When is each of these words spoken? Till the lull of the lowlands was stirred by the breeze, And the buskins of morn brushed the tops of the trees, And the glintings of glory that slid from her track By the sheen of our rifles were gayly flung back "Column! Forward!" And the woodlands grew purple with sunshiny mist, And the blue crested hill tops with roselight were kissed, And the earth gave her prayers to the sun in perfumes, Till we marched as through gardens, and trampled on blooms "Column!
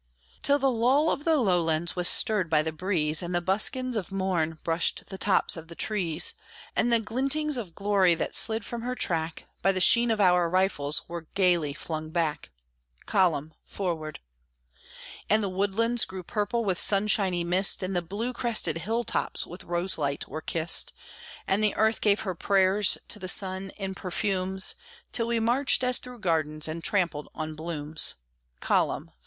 Till 0.41 0.57
the 0.57 0.71
lull 0.71 1.11
of 1.11 1.25
the 1.25 1.37
lowlands 1.37 1.95
was 1.95 2.07
stirred 2.07 2.49
by 2.49 2.63
the 2.63 2.71
breeze, 2.71 3.21
And 3.21 3.35
the 3.35 3.39
buskins 3.39 3.95
of 3.95 4.11
morn 4.11 4.57
brushed 4.63 5.05
the 5.09 5.17
tops 5.19 5.55
of 5.55 5.67
the 5.67 5.75
trees, 5.75 6.33
And 6.75 6.91
the 6.91 6.99
glintings 6.99 7.55
of 7.55 7.75
glory 7.75 8.15
that 8.15 8.33
slid 8.33 8.65
from 8.65 8.81
her 8.81 8.95
track 8.95 9.45
By 9.61 9.71
the 9.71 9.79
sheen 9.79 10.09
of 10.09 10.19
our 10.19 10.49
rifles 10.49 11.07
were 11.07 11.27
gayly 11.35 11.75
flung 11.75 12.09
back 12.09 12.49
"Column! 13.05 13.53
Forward!" 13.63 14.19
And 15.29 15.43
the 15.43 15.49
woodlands 15.49 16.05
grew 16.05 16.23
purple 16.23 16.65
with 16.65 16.79
sunshiny 16.81 17.43
mist, 17.43 17.83
And 17.83 17.95
the 17.95 18.01
blue 18.01 18.33
crested 18.33 18.79
hill 18.79 19.03
tops 19.03 19.45
with 19.45 19.65
roselight 19.65 20.27
were 20.27 20.41
kissed, 20.41 20.93
And 21.47 21.63
the 21.63 21.75
earth 21.75 22.01
gave 22.01 22.21
her 22.21 22.33
prayers 22.33 22.97
to 23.09 23.19
the 23.19 23.27
sun 23.27 23.69
in 23.77 23.93
perfumes, 23.93 24.73
Till 25.11 25.27
we 25.27 25.39
marched 25.39 25.83
as 25.83 25.99
through 25.99 26.21
gardens, 26.21 26.67
and 26.67 26.83
trampled 26.83 27.29
on 27.35 27.53
blooms 27.53 28.15
"Column! 28.61 29.11